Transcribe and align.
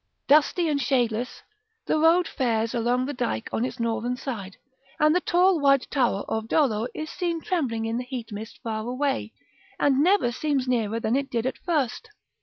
Dusty 0.27 0.67
and 0.67 0.79
shadeless, 0.81 1.43
the 1.85 1.99
road 1.99 2.27
fares 2.27 2.73
along 2.73 3.05
the 3.05 3.13
dyke 3.13 3.47
on 3.51 3.63
its 3.63 3.79
northern 3.79 4.17
side; 4.17 4.57
and 4.99 5.13
the 5.13 5.21
tall 5.21 5.59
white 5.59 5.85
tower 5.91 6.23
of 6.27 6.47
Dolo 6.47 6.87
is 6.95 7.11
seen 7.11 7.39
trembling 7.39 7.85
in 7.85 7.99
the 7.99 8.05
heat 8.05 8.31
mist 8.31 8.59
far 8.63 8.87
away, 8.87 9.31
and 9.79 9.99
never 9.99 10.31
seems 10.31 10.67
nearer 10.67 10.99
than 10.99 11.15
it 11.15 11.29
did 11.29 11.45
at 11.45 11.59
first. 11.59 12.09